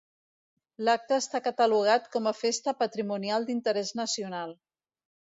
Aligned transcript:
L'acte 0.87 1.17
està 1.23 1.41
catalogat 1.47 2.07
com 2.15 2.29
a 2.31 2.33
Festa 2.37 2.73
patrimonial 2.79 3.45
d'interès 3.51 3.93
nacional. 4.01 4.57